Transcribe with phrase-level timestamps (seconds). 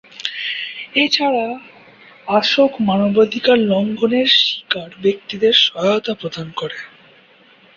[0.95, 1.45] এছাড়া
[2.27, 6.95] আসক মানবাধিকার লঙ্ঘন-এর শিকার ব্যক্তিদের সহায়তা প্রদান করে থাকে।